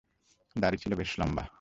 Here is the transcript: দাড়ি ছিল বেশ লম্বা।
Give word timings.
দাড়ি 0.55 0.77
ছিল 0.77 0.91
বেশ 0.95 1.11
লম্বা। 1.19 1.43